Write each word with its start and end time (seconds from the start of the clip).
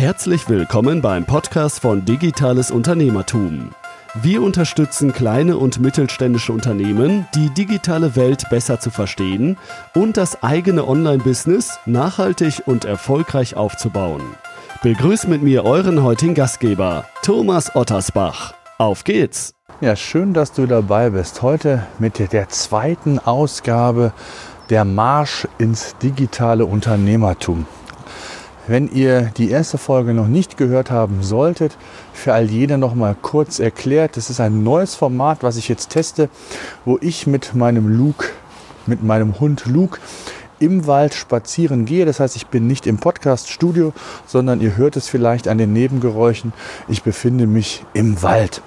Herzlich 0.00 0.48
willkommen 0.48 1.02
beim 1.02 1.26
Podcast 1.26 1.80
von 1.80 2.06
Digitales 2.06 2.70
Unternehmertum. 2.70 3.72
Wir 4.14 4.40
unterstützen 4.40 5.12
kleine 5.12 5.58
und 5.58 5.78
mittelständische 5.78 6.54
Unternehmen, 6.54 7.28
die 7.34 7.50
digitale 7.50 8.16
Welt 8.16 8.48
besser 8.48 8.80
zu 8.80 8.88
verstehen 8.88 9.58
und 9.94 10.16
das 10.16 10.42
eigene 10.42 10.88
Online-Business 10.88 11.80
nachhaltig 11.84 12.62
und 12.64 12.86
erfolgreich 12.86 13.56
aufzubauen. 13.56 14.22
Begrüßt 14.82 15.28
mit 15.28 15.42
mir 15.42 15.66
euren 15.66 16.02
heutigen 16.02 16.34
Gastgeber, 16.34 17.04
Thomas 17.20 17.76
Ottersbach. 17.76 18.54
Auf 18.78 19.04
geht's! 19.04 19.52
Ja, 19.82 19.96
schön, 19.96 20.32
dass 20.32 20.52
du 20.52 20.64
dabei 20.64 21.10
bist. 21.10 21.42
Heute 21.42 21.86
mit 21.98 22.32
der 22.32 22.48
zweiten 22.48 23.18
Ausgabe 23.18 24.14
der 24.70 24.86
Marsch 24.86 25.46
ins 25.58 25.94
digitale 25.98 26.64
Unternehmertum. 26.64 27.66
Wenn 28.70 28.86
ihr 28.86 29.32
die 29.36 29.50
erste 29.50 29.78
Folge 29.78 30.14
noch 30.14 30.28
nicht 30.28 30.56
gehört 30.56 30.92
haben 30.92 31.24
solltet, 31.24 31.76
für 32.12 32.34
all 32.34 32.48
jene 32.48 32.78
noch 32.78 32.94
mal 32.94 33.16
kurz 33.20 33.58
erklärt, 33.58 34.16
das 34.16 34.30
ist 34.30 34.38
ein 34.38 34.62
neues 34.62 34.94
Format, 34.94 35.42
was 35.42 35.56
ich 35.56 35.68
jetzt 35.68 35.90
teste, 35.90 36.28
wo 36.84 36.96
ich 37.00 37.26
mit 37.26 37.56
meinem 37.56 37.88
Luke, 37.88 38.26
mit 38.86 39.02
meinem 39.02 39.40
Hund 39.40 39.66
Luke 39.66 39.98
im 40.60 40.86
Wald 40.86 41.14
spazieren 41.14 41.84
gehe. 41.84 42.06
Das 42.06 42.20
heißt, 42.20 42.36
ich 42.36 42.46
bin 42.46 42.68
nicht 42.68 42.86
im 42.86 42.98
Podcast-Studio, 42.98 43.92
sondern 44.24 44.60
ihr 44.60 44.76
hört 44.76 44.94
es 44.94 45.08
vielleicht 45.08 45.48
an 45.48 45.58
den 45.58 45.72
Nebengeräuschen. 45.72 46.52
Ich 46.86 47.02
befinde 47.02 47.48
mich 47.48 47.84
im 47.92 48.22
Wald. 48.22 48.62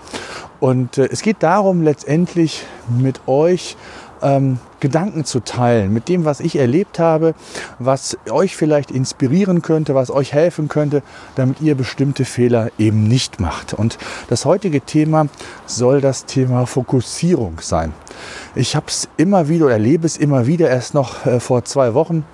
Und 0.59 0.97
äh, 0.97 1.07
es 1.09 1.21
geht 1.21 1.43
darum, 1.43 1.81
letztendlich 1.81 2.65
mit 2.89 3.21
euch 3.25 3.77
ähm, 4.23 4.59
Gedanken 4.79 5.25
zu 5.25 5.39
teilen, 5.39 5.93
mit 5.93 6.09
dem, 6.09 6.25
was 6.25 6.39
ich 6.39 6.57
erlebt 6.57 6.99
habe, 6.99 7.35
was 7.79 8.17
euch 8.29 8.55
vielleicht 8.55 8.91
inspirieren 8.91 9.61
könnte, 9.61 9.95
was 9.95 10.11
euch 10.11 10.33
helfen 10.33 10.67
könnte, 10.67 11.03
damit 11.35 11.61
ihr 11.61 11.75
bestimmte 11.75 12.25
Fehler 12.25 12.69
eben 12.77 13.07
nicht 13.07 13.39
macht. 13.39 13.73
Und 13.73 13.97
das 14.29 14.45
heutige 14.45 14.81
Thema 14.81 15.27
soll 15.65 16.01
das 16.01 16.25
Thema 16.25 16.65
Fokussierung 16.65 17.59
sein. 17.61 17.93
Ich 18.55 18.75
habe 18.75 18.87
es 18.87 19.07
immer 19.17 19.47
wieder, 19.47 19.69
erlebe 19.69 20.05
es 20.05 20.17
immer 20.17 20.47
wieder, 20.47 20.69
erst 20.69 20.93
noch 20.93 21.25
äh, 21.25 21.39
vor 21.39 21.63
zwei 21.65 21.93
Wochen, 21.93 22.25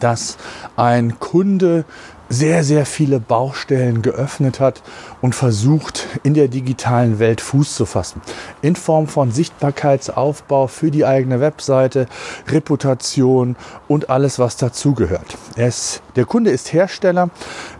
dass 0.00 0.36
ein 0.76 1.18
Kunde 1.18 1.84
sehr, 2.28 2.64
sehr 2.64 2.86
viele 2.86 3.20
Baustellen 3.20 4.02
geöffnet 4.02 4.60
hat 4.60 4.82
und 5.20 5.34
versucht, 5.34 6.06
in 6.22 6.34
der 6.34 6.48
digitalen 6.48 7.18
Welt 7.18 7.40
Fuß 7.40 7.74
zu 7.74 7.86
fassen. 7.86 8.20
In 8.62 8.76
Form 8.76 9.06
von 9.06 9.30
Sichtbarkeitsaufbau 9.30 10.66
für 10.66 10.90
die 10.90 11.04
eigene 11.04 11.40
Webseite, 11.40 12.06
Reputation 12.48 13.56
und 13.86 14.10
alles, 14.10 14.38
was 14.38 14.56
dazugehört. 14.56 15.36
Der 16.18 16.26
Kunde 16.26 16.50
ist 16.50 16.72
Hersteller, 16.72 17.30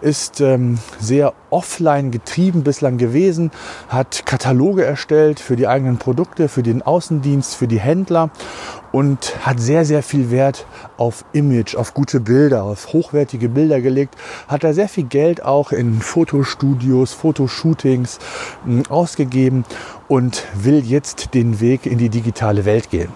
ist 0.00 0.40
ähm, 0.40 0.78
sehr 1.00 1.34
offline 1.50 2.12
getrieben 2.12 2.62
bislang 2.62 2.96
gewesen, 2.96 3.50
hat 3.88 4.26
Kataloge 4.26 4.84
erstellt 4.84 5.40
für 5.40 5.56
die 5.56 5.66
eigenen 5.66 5.98
Produkte, 5.98 6.48
für 6.48 6.62
den 6.62 6.82
Außendienst, 6.82 7.56
für 7.56 7.66
die 7.66 7.80
Händler 7.80 8.30
und 8.92 9.44
hat 9.44 9.58
sehr, 9.58 9.84
sehr 9.84 10.04
viel 10.04 10.30
Wert 10.30 10.66
auf 10.98 11.24
Image, 11.32 11.74
auf 11.74 11.94
gute 11.94 12.20
Bilder, 12.20 12.62
auf 12.62 12.92
hochwertige 12.92 13.48
Bilder 13.48 13.80
gelegt, 13.80 14.14
hat 14.46 14.62
da 14.62 14.72
sehr 14.72 14.88
viel 14.88 15.04
Geld 15.04 15.44
auch 15.44 15.72
in 15.72 16.00
Fotostudios, 16.00 17.14
Fotoshootings 17.14 18.20
hm, 18.64 18.84
ausgegeben 18.88 19.64
und 20.06 20.44
will 20.54 20.84
jetzt 20.84 21.34
den 21.34 21.58
Weg 21.58 21.86
in 21.86 21.98
die 21.98 22.08
digitale 22.08 22.64
Welt 22.64 22.88
gehen. 22.88 23.10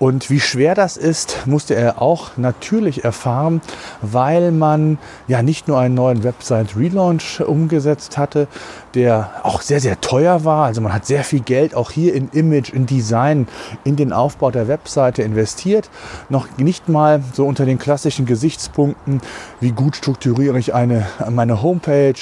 Und 0.00 0.30
wie 0.30 0.40
schwer 0.40 0.74
das 0.74 0.96
ist, 0.96 1.46
musste 1.46 1.74
er 1.74 2.00
auch 2.00 2.38
natürlich 2.38 3.04
erfahren, 3.04 3.60
weil 4.00 4.50
man 4.50 4.96
ja 5.28 5.42
nicht 5.42 5.68
nur 5.68 5.78
einen 5.78 5.94
neuen 5.94 6.24
Website-Relaunch 6.24 7.42
umgesetzt 7.42 8.16
hatte, 8.16 8.48
der 8.94 9.30
auch 9.42 9.60
sehr, 9.60 9.78
sehr 9.78 10.00
teuer 10.00 10.46
war. 10.46 10.64
Also 10.64 10.80
man 10.80 10.94
hat 10.94 11.04
sehr 11.04 11.22
viel 11.22 11.40
Geld 11.40 11.74
auch 11.74 11.90
hier 11.90 12.14
in 12.14 12.30
Image, 12.30 12.72
in 12.72 12.86
Design, 12.86 13.46
in 13.84 13.96
den 13.96 14.14
Aufbau 14.14 14.50
der 14.50 14.68
Webseite 14.68 15.22
investiert. 15.22 15.90
Noch 16.30 16.48
nicht 16.56 16.88
mal 16.88 17.22
so 17.34 17.44
unter 17.44 17.66
den 17.66 17.78
klassischen 17.78 18.24
Gesichtspunkten, 18.24 19.20
wie 19.60 19.72
gut 19.72 19.96
strukturiere 19.96 20.58
ich 20.58 20.72
eine, 20.72 21.06
meine 21.28 21.60
Homepage, 21.60 22.14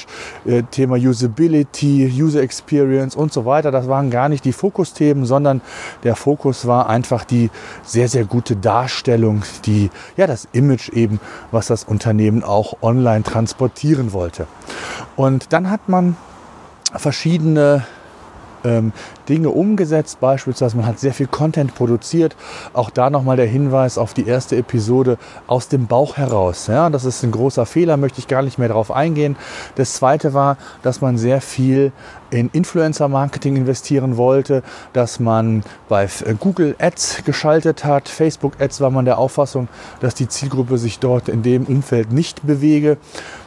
äh, 0.45 0.65
Thema 0.69 0.97
Usability, 0.97 2.13
User 2.13 2.43
Experience 2.43 3.15
und 3.15 3.33
so 3.33 3.45
weiter. 3.45 3.71
Das 3.71 3.87
waren 3.87 4.11
gar 4.11 4.29
nicht 4.29 4.45
die 4.45 4.53
Fokusthemen, 4.53 5.27
sondern 5.27 5.61
der 6.03 6.17
Fokus 6.17 6.67
war 6.67 6.89
einfach 6.89 7.25
die 7.25 7.51
sehr, 7.83 8.09
sehr 8.09 8.25
gute 8.25 8.57
Darstellung, 8.57 9.43
die, 9.65 9.91
ja, 10.17 10.27
das 10.27 10.49
Image 10.53 10.91
eben, 10.91 11.21
was 11.51 11.67
das 11.69 11.85
Unternehmen 11.85 12.45
auch 12.45 12.83
online 12.83 13.23
transportieren 13.23 14.13
wollte. 14.13 14.47
Und 15.17 15.53
dann 15.53 15.71
hat 15.71 15.89
man 15.89 16.17
verschiedene 16.95 17.85
ähm, 18.65 18.93
Dinge 19.29 19.51
umgesetzt. 19.51 20.21
Beispielsweise 20.21 20.77
man 20.77 20.87
hat 20.87 20.99
sehr 20.99 21.15
viel 21.15 21.27
Content 21.27 21.75
produziert. 21.75 22.37
Auch 22.73 22.91
da 22.91 23.11
nochmal 23.11 23.37
der 23.37 23.47
Hinweis 23.47 23.99
auf 23.99 24.15
die 24.15 24.27
erste 24.27 24.57
Episode 24.57 25.19
aus 25.47 25.69
dem 25.69 25.87
Bauch 25.87 26.17
heraus. 26.17 26.67
Ja, 26.67 26.91
das 26.91 27.05
ist 27.05 27.23
ein 27.23 27.31
großer 27.31 27.67
Fehler, 27.67 27.97
möchte 27.97 28.21
ich 28.21 28.29
gar 28.29 28.43
nicht 28.43 28.59
mehr 28.59 28.69
darauf 28.69 28.91
eingehen. 28.91 29.37
Das 29.77 29.95
zweite 29.95 30.35
war, 30.35 30.57
dass 30.83 31.01
man 31.01 31.19
sehr 31.19 31.41
viel 31.41 31.93
in 32.31 32.51
Influencer-Marketing 32.53 33.57
investieren 33.57 34.17
wollte, 34.17 34.63
dass 34.93 35.21
man 35.21 35.63
bei 35.89 36.05
äh, 36.05 36.35
Google 36.39 36.77
Ads 36.79 37.25
geschaltet 37.25 37.85
hat. 37.85 38.09
Facebook 38.09 38.61
Ads 38.61 38.81
war 38.81 38.91
man 38.91 39.05
der 39.05 39.19
Auffassung, 39.19 39.69
dass 40.01 40.15
die 40.15 40.29
Zielgruppe 40.29 40.79
sich 40.79 40.99
dort 40.99 41.29
in 41.29 41.43
dem 41.43 41.65
Umfeld 41.65 42.13
nicht 42.13 42.47
bewege. 42.47 42.99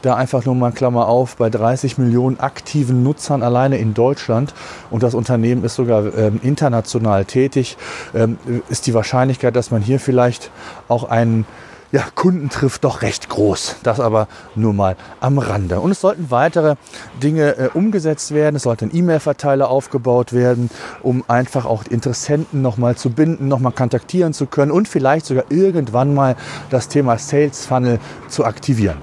Da 0.01 0.15
einfach 0.15 0.45
nur 0.45 0.55
mal 0.55 0.71
Klammer 0.71 1.07
auf, 1.07 1.37
bei 1.37 1.49
30 1.49 1.97
Millionen 1.97 2.39
aktiven 2.39 3.03
Nutzern 3.03 3.43
alleine 3.43 3.77
in 3.77 3.93
Deutschland 3.93 4.53
und 4.89 5.03
das 5.03 5.13
Unternehmen 5.13 5.63
ist 5.63 5.75
sogar 5.75 6.13
ähm, 6.17 6.39
international 6.43 7.25
tätig, 7.25 7.77
ähm, 8.13 8.37
ist 8.69 8.87
die 8.87 8.93
Wahrscheinlichkeit, 8.93 9.55
dass 9.55 9.71
man 9.71 9.81
hier 9.81 9.99
vielleicht 9.99 10.51
auch 10.87 11.03
einen 11.03 11.45
ja, 11.91 12.05
Kunden 12.15 12.49
trifft, 12.49 12.83
doch 12.83 13.01
recht 13.01 13.29
groß. 13.29 13.77
Das 13.83 13.99
aber 13.99 14.27
nur 14.55 14.73
mal 14.73 14.95
am 15.19 15.37
Rande. 15.37 15.79
Und 15.79 15.91
es 15.91 16.01
sollten 16.01 16.31
weitere 16.31 16.75
Dinge 17.21 17.57
äh, 17.57 17.69
umgesetzt 17.73 18.33
werden. 18.33 18.55
Es 18.55 18.63
sollte 18.63 18.85
ein 18.85 18.95
E-Mail-Verteiler 18.95 19.69
aufgebaut 19.69 20.31
werden, 20.33 20.69
um 21.01 21.23
einfach 21.27 21.65
auch 21.65 21.83
Interessenten 21.83 22.61
nochmal 22.61 22.95
zu 22.95 23.09
binden, 23.09 23.47
nochmal 23.47 23.73
kontaktieren 23.73 24.33
zu 24.33 24.45
können 24.45 24.71
und 24.71 24.87
vielleicht 24.87 25.25
sogar 25.25 25.45
irgendwann 25.49 26.13
mal 26.13 26.35
das 26.69 26.87
Thema 26.87 27.17
Sales 27.17 27.65
Funnel 27.65 27.99
zu 28.29 28.45
aktivieren. 28.45 28.97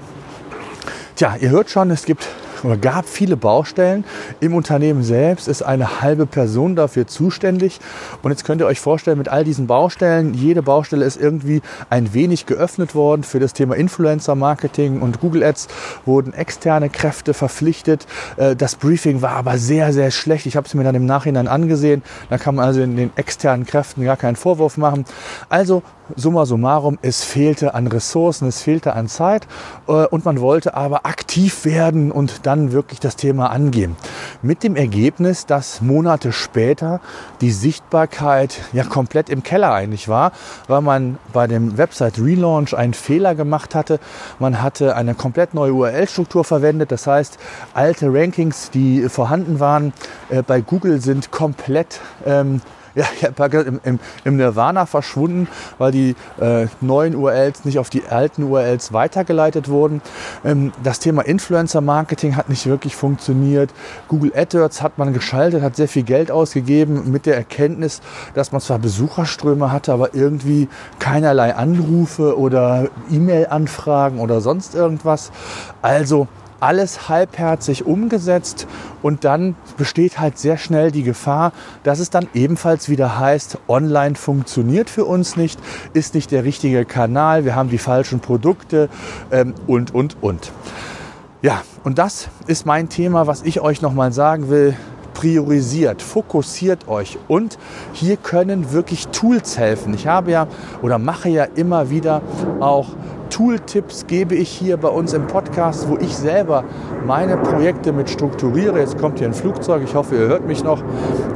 Tja, 1.15 1.35
ihr 1.39 1.49
hört 1.49 1.69
schon, 1.69 1.91
es 1.91 2.05
gibt 2.05 2.27
oder 2.63 2.77
gab 2.77 3.07
viele 3.07 3.37
Baustellen. 3.37 4.03
Im 4.39 4.53
Unternehmen 4.53 5.03
selbst 5.03 5.47
ist 5.47 5.61
eine 5.61 6.01
halbe 6.01 6.25
Person 6.25 6.75
dafür 6.75 7.07
zuständig. 7.07 7.79
Und 8.21 8.31
jetzt 8.31 8.45
könnt 8.45 8.61
ihr 8.61 8.67
euch 8.67 8.79
vorstellen, 8.79 9.17
mit 9.17 9.29
all 9.29 9.43
diesen 9.43 9.67
Baustellen, 9.67 10.33
jede 10.33 10.61
Baustelle 10.61 11.05
ist 11.05 11.19
irgendwie 11.19 11.61
ein 11.89 12.13
wenig 12.13 12.45
geöffnet 12.45 12.95
worden. 12.95 13.23
Für 13.23 13.39
das 13.39 13.53
Thema 13.53 13.75
Influencer-Marketing 13.75 15.01
und 15.01 15.19
Google 15.19 15.43
Ads 15.43 15.67
wurden 16.05 16.33
externe 16.33 16.89
Kräfte 16.89 17.33
verpflichtet. 17.33 18.07
Äh, 18.37 18.55
das 18.55 18.75
Briefing 18.75 19.21
war 19.21 19.31
aber 19.31 19.57
sehr, 19.57 19.93
sehr 19.93 20.11
schlecht. 20.11 20.45
Ich 20.45 20.55
habe 20.55 20.67
es 20.67 20.73
mir 20.73 20.83
dann 20.83 20.95
im 20.95 21.05
Nachhinein 21.05 21.47
angesehen. 21.47 22.03
Da 22.29 22.37
kann 22.37 22.55
man 22.55 22.65
also 22.65 22.81
in 22.81 22.95
den 22.95 23.11
externen 23.15 23.65
Kräften 23.65 24.03
gar 24.03 24.17
keinen 24.17 24.35
Vorwurf 24.35 24.77
machen. 24.77 25.05
Also 25.49 25.83
summa 26.15 26.45
summarum, 26.45 26.97
es 27.01 27.23
fehlte 27.23 27.73
an 27.73 27.87
Ressourcen, 27.87 28.47
es 28.47 28.61
fehlte 28.61 28.93
an 28.93 29.07
Zeit 29.07 29.47
äh, 29.87 29.91
und 29.91 30.25
man 30.25 30.41
wollte 30.41 30.73
aber 30.73 31.05
aktiv 31.05 31.65
werden 31.65 32.11
und 32.11 32.45
dann 32.49 32.71
wirklich 32.71 32.99
das 32.99 33.15
Thema 33.15 33.51
angehen. 33.51 33.95
Mit 34.41 34.63
dem 34.63 34.75
Ergebnis, 34.75 35.45
dass 35.45 35.81
Monate 35.81 36.31
später 36.31 36.99
die 37.41 37.51
Sichtbarkeit 37.51 38.59
ja 38.73 38.83
komplett 38.83 39.29
im 39.29 39.43
Keller 39.43 39.71
eigentlich 39.71 40.09
war, 40.09 40.31
weil 40.67 40.81
man 40.81 41.19
bei 41.31 41.45
dem 41.45 41.77
Website 41.77 42.17
Relaunch 42.17 42.75
einen 42.75 42.95
Fehler 42.95 43.35
gemacht 43.35 43.75
hatte. 43.75 43.99
Man 44.39 44.63
hatte 44.63 44.95
eine 44.95 45.13
komplett 45.13 45.53
neue 45.53 45.73
URL-Struktur 45.73 46.43
verwendet, 46.43 46.91
das 46.91 47.05
heißt, 47.05 47.37
alte 47.75 48.07
Rankings, 48.11 48.71
die 48.71 49.07
vorhanden 49.09 49.59
waren, 49.59 49.93
äh, 50.29 50.41
bei 50.41 50.61
Google 50.61 51.01
sind 51.01 51.29
komplett 51.29 52.01
ähm, 52.25 52.61
ja, 52.95 53.05
habe 53.37 53.57
im, 53.59 53.79
im, 53.83 53.99
im, 54.23 54.37
Nirvana 54.37 54.85
verschwunden, 54.85 55.47
weil 55.77 55.91
die 55.91 56.15
äh, 56.39 56.67
neuen 56.81 57.15
URLs 57.15 57.65
nicht 57.65 57.79
auf 57.79 57.89
die 57.89 58.03
alten 58.07 58.43
URLs 58.43 58.93
weitergeleitet 58.93 59.69
wurden. 59.69 60.01
Ähm, 60.43 60.71
das 60.83 60.99
Thema 60.99 61.23
Influencer-Marketing 61.23 62.35
hat 62.35 62.49
nicht 62.49 62.65
wirklich 62.65 62.95
funktioniert. 62.95 63.71
Google 64.07 64.31
AdWords 64.35 64.81
hat 64.81 64.97
man 64.97 65.13
geschaltet, 65.13 65.61
hat 65.61 65.75
sehr 65.75 65.87
viel 65.87 66.03
Geld 66.03 66.31
ausgegeben 66.31 67.11
mit 67.11 67.25
der 67.25 67.35
Erkenntnis, 67.35 68.01
dass 68.33 68.51
man 68.51 68.61
zwar 68.61 68.79
Besucherströme 68.79 69.71
hatte, 69.71 69.93
aber 69.93 70.13
irgendwie 70.13 70.67
keinerlei 70.99 71.55
Anrufe 71.55 72.37
oder 72.37 72.89
E-Mail-Anfragen 73.11 74.19
oder 74.19 74.41
sonst 74.41 74.75
irgendwas. 74.75 75.31
Also 75.81 76.27
alles 76.59 77.09
halbherzig 77.09 77.85
umgesetzt 77.85 78.67
und 79.01 79.23
dann 79.23 79.55
besteht 79.77 80.19
halt 80.19 80.37
sehr 80.37 80.57
schnell 80.57 80.91
die 80.91 81.03
Gefahr, 81.03 81.51
dass 81.83 81.99
es 81.99 82.09
dann 82.09 82.27
ebenfalls 82.33 82.89
wieder 82.89 83.19
heißt, 83.19 83.57
online 83.67 84.15
funktioniert 84.15 84.89
für 84.89 85.05
uns 85.05 85.35
nicht, 85.35 85.59
ist 85.93 86.15
nicht 86.15 86.31
der 86.31 86.43
richtige 86.43 86.85
Kanal, 86.85 87.45
wir 87.45 87.55
haben 87.55 87.69
die 87.69 87.77
falschen 87.77 88.19
Produkte 88.19 88.89
ähm, 89.31 89.53
und, 89.67 89.93
und, 89.93 90.17
und. 90.21 90.51
Ja, 91.41 91.61
und 91.83 91.97
das 91.97 92.27
ist 92.47 92.65
mein 92.65 92.89
Thema, 92.89 93.25
was 93.25 93.43
ich 93.43 93.61
euch 93.61 93.81
nochmal 93.81 94.11
sagen 94.11 94.49
will. 94.49 94.75
Priorisiert, 95.19 96.01
fokussiert 96.01 96.87
euch 96.87 97.17
und 97.27 97.57
hier 97.91 98.15
können 98.15 98.71
wirklich 98.71 99.09
Tools 99.09 99.57
helfen. 99.57 99.93
Ich 99.93 100.07
habe 100.07 100.31
ja 100.31 100.47
oder 100.81 100.97
mache 100.97 101.27
ja 101.27 101.43
immer 101.43 101.89
wieder 101.89 102.21
auch 102.61 102.87
Tooltips 103.29 104.07
gebe 104.07 104.35
ich 104.35 104.47
hier 104.47 104.77
bei 104.77 104.87
uns 104.87 105.11
im 105.11 105.27
Podcast, 105.27 105.89
wo 105.89 105.97
ich 105.97 106.15
selber 106.15 106.63
meine 107.05 107.35
Projekte 107.35 107.91
mit 107.91 108.09
strukturiere. 108.09 108.79
Jetzt 108.79 108.97
kommt 108.97 109.19
hier 109.19 109.27
ein 109.27 109.33
Flugzeug, 109.33 109.83
ich 109.83 109.93
hoffe, 109.93 110.15
ihr 110.15 110.27
hört 110.29 110.47
mich 110.47 110.63
noch, 110.63 110.81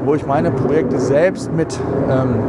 wo 0.05 0.15
ich 0.15 0.25
meine 0.25 0.51
Projekte 0.51 0.97
selbst 0.97 1.51
mit 1.51 1.77
ähm, 2.09 2.39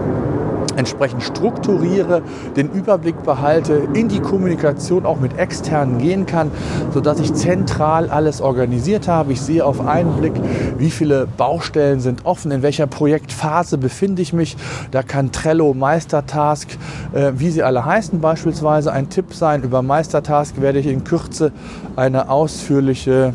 entsprechend 0.76 1.22
strukturiere, 1.22 2.22
den 2.56 2.70
Überblick 2.70 3.22
behalte, 3.22 3.88
in 3.94 4.08
die 4.08 4.20
Kommunikation 4.20 5.06
auch 5.06 5.20
mit 5.20 5.38
externen 5.38 5.98
gehen 5.98 6.26
kann, 6.26 6.50
sodass 6.92 7.20
ich 7.20 7.34
zentral 7.34 8.10
alles 8.10 8.40
organisiert 8.40 9.08
habe. 9.08 9.32
Ich 9.32 9.40
sehe 9.40 9.64
auf 9.64 9.86
einen 9.86 10.12
Blick, 10.14 10.34
wie 10.78 10.90
viele 10.90 11.26
Baustellen 11.36 12.00
sind 12.00 12.24
offen, 12.24 12.50
in 12.50 12.62
welcher 12.62 12.86
Projektphase 12.86 13.78
befinde 13.78 14.22
ich 14.22 14.32
mich. 14.32 14.56
Da 14.90 15.02
kann 15.02 15.32
Trello, 15.32 15.74
Meistertask, 15.74 16.68
äh, 17.12 17.32
wie 17.36 17.50
sie 17.50 17.62
alle 17.62 17.84
heißen, 17.84 18.20
beispielsweise 18.20 18.92
ein 18.92 19.08
Tipp 19.08 19.34
sein. 19.34 19.62
Über 19.62 19.82
Meistertask 19.82 20.60
werde 20.60 20.78
ich 20.78 20.86
in 20.86 21.04
Kürze 21.04 21.52
eine 21.96 22.28
ausführliche 22.30 23.34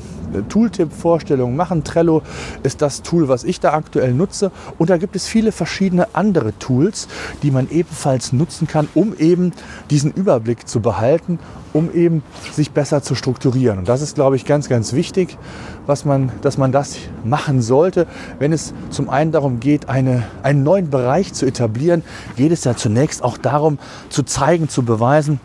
Tooltip-Vorstellungen 0.50 1.56
machen. 1.56 1.84
Trello 1.84 2.22
ist 2.64 2.82
das 2.82 3.02
Tool, 3.02 3.28
was 3.28 3.44
ich 3.44 3.60
da 3.60 3.74
aktuell 3.74 4.14
nutze. 4.14 4.52
Und 4.78 4.90
da 4.90 4.98
gibt 4.98 5.16
es 5.16 5.28
viele 5.28 5.52
verschiedene 5.52 6.08
andere 6.14 6.58
Tools, 6.60 7.08
die 7.44 7.52
man 7.52 7.70
ebenfalls 7.70 8.34
nutzen 8.34 8.68
kann, 8.68 8.88
um 8.94 9.16
eben 9.18 9.52
diesen 9.90 10.12
Überblick 10.12 10.68
zu 10.68 10.80
behalten, 10.80 11.40
um 11.74 11.94
eben 11.94 12.24
sich 12.52 12.72
besser 12.72 13.02
zu 13.02 13.16
strukturieren. 13.16 13.80
Und 13.80 13.90
das 13.90 14.02
ist, 14.02 14.16
glaube 14.16 14.36
ich, 14.36 14.46
ganz, 14.46 14.70
ganz 14.70 14.94
wichtig, 14.94 15.38
was 15.86 16.06
man, 16.06 16.32
dass 16.42 16.58
man 16.58 16.72
das 16.72 16.98
machen 17.24 17.62
sollte. 17.62 18.08
Wenn 18.40 18.54
es 18.54 18.74
zum 18.90 19.10
einen 19.10 19.32
darum 19.32 19.60
geht, 19.60 19.90
eine, 19.90 20.24
einen 20.44 20.64
neuen 20.64 20.90
Bereich 20.90 21.34
zu 21.34 21.46
etablieren, 21.46 22.04
geht 22.36 22.52
es 22.52 22.64
ja 22.64 22.76
zunächst 22.76 23.24
auch 23.24 23.38
darum, 23.38 23.80
zu 24.10 24.24
zeigen, 24.24 24.70
zu 24.70 24.84
beweisen, 24.84 25.40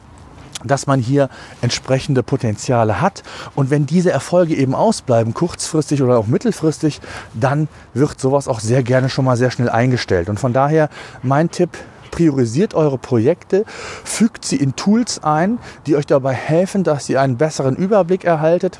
dass 0.64 0.86
man 0.86 1.00
hier 1.00 1.28
entsprechende 1.60 2.22
Potenziale 2.22 3.00
hat. 3.00 3.22
Und 3.54 3.70
wenn 3.70 3.86
diese 3.86 4.10
Erfolge 4.10 4.54
eben 4.54 4.74
ausbleiben, 4.74 5.34
kurzfristig 5.34 6.02
oder 6.02 6.18
auch 6.18 6.26
mittelfristig, 6.26 7.00
dann 7.34 7.68
wird 7.92 8.20
sowas 8.20 8.48
auch 8.48 8.60
sehr 8.60 8.82
gerne 8.82 9.08
schon 9.08 9.24
mal 9.24 9.36
sehr 9.36 9.50
schnell 9.50 9.68
eingestellt. 9.68 10.28
Und 10.28 10.40
von 10.40 10.52
daher 10.52 10.88
mein 11.22 11.50
Tipp, 11.50 11.70
priorisiert 12.10 12.74
eure 12.74 12.96
Projekte, 12.96 13.64
fügt 14.04 14.44
sie 14.44 14.56
in 14.56 14.76
Tools 14.76 15.24
ein, 15.24 15.58
die 15.86 15.96
euch 15.96 16.06
dabei 16.06 16.32
helfen, 16.32 16.84
dass 16.84 17.08
ihr 17.08 17.20
einen 17.20 17.36
besseren 17.36 17.74
Überblick 17.74 18.24
erhaltet 18.24 18.78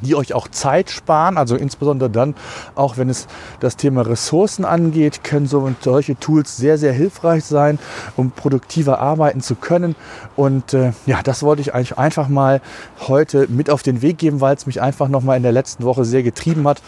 die 0.00 0.14
euch 0.14 0.34
auch 0.34 0.48
Zeit 0.48 0.90
sparen. 0.90 1.36
Also 1.36 1.56
insbesondere 1.56 2.10
dann, 2.10 2.34
auch 2.74 2.96
wenn 2.96 3.08
es 3.08 3.26
das 3.60 3.76
Thema 3.76 4.02
Ressourcen 4.02 4.64
angeht, 4.64 5.24
können 5.24 5.46
so 5.46 5.70
solche 5.80 6.18
Tools 6.18 6.56
sehr, 6.56 6.78
sehr 6.78 6.92
hilfreich 6.92 7.44
sein, 7.44 7.78
um 8.16 8.30
produktiver 8.30 9.00
arbeiten 9.00 9.40
zu 9.40 9.54
können. 9.54 9.96
Und 10.36 10.74
äh, 10.74 10.92
ja, 11.06 11.22
das 11.22 11.42
wollte 11.42 11.62
ich 11.62 11.74
eigentlich 11.74 11.98
einfach 11.98 12.28
mal 12.28 12.60
heute 13.08 13.46
mit 13.48 13.70
auf 13.70 13.82
den 13.82 14.02
Weg 14.02 14.18
geben, 14.18 14.40
weil 14.40 14.56
es 14.56 14.66
mich 14.66 14.80
einfach 14.80 15.08
noch 15.08 15.22
mal 15.22 15.36
in 15.36 15.42
der 15.42 15.52
letzten 15.52 15.84
Woche 15.84 16.04
sehr 16.04 16.22
getrieben 16.22 16.66
hat. 16.66 16.82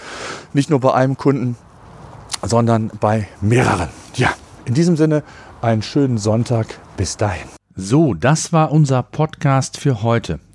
Nicht 0.53 0.71
nur 0.71 0.81
bei 0.81 0.95
einem 0.95 1.17
Kunden, 1.17 1.57
sondern 2.43 2.91
bei 3.01 3.29
mehreren. 3.41 3.89
Ja, 4.15 4.31
in 4.65 4.75
diesem 4.75 4.97
Sinne 4.97 5.23
einen 5.61 5.83
schönen 5.83 6.19
Sonntag. 6.19 6.79
Bis 6.97 7.17
dahin. 7.17 7.49
So, 7.75 8.15
das 8.15 8.53
war 8.53 8.71
unser 8.71 9.03
Podcast 9.03 9.79
für 9.79 10.03
heute. 10.03 10.41